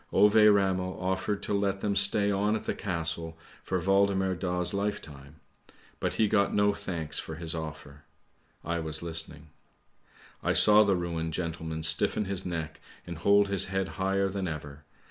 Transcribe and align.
Ove 0.11 0.33
Ramel 0.51 0.99
offered 0.99 1.43
to 1.43 1.53
let 1.53 1.81
them 1.81 1.95
stay 1.95 2.31
on 2.31 2.55
at 2.55 2.63
the 2.63 2.73
Castle 2.73 3.37
for 3.63 3.79
Waldemar 3.79 4.33
Daa's 4.33 4.73
lifetime, 4.73 5.35
but 5.99 6.13
he 6.13 6.27
got 6.27 6.55
no 6.55 6.73
thanks 6.73 7.19
for 7.19 7.35
his 7.35 7.53
offer; 7.53 8.01
I 8.65 8.79
was 8.79 9.03
listening. 9.03 9.49
I 10.41 10.53
saw 10.53 10.83
the 10.83 10.95
ruined 10.95 11.33
gentleman 11.33 11.83
stiffen 11.83 12.25
his 12.25 12.47
neck 12.47 12.81
and 13.05 13.19
hold 13.19 13.47
his 13.49 13.65
head 13.65 13.89
higher 13.89 14.27
than 14.27 14.47
ever. 14.47 14.85